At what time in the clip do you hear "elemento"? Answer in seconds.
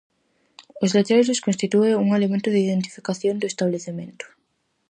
2.17-2.49